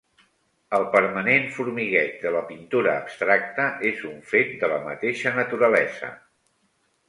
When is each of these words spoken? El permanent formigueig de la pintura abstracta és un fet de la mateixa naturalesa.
El 0.77 0.85
permanent 0.95 1.45
formigueig 1.57 2.15
de 2.23 2.33
la 2.37 2.41
pintura 2.49 2.97
abstracta 3.03 3.69
és 3.93 4.03
un 4.15 4.19
fet 4.33 4.59
de 4.65 4.73
la 4.75 4.83
mateixa 4.89 5.37
naturalesa. 5.41 6.15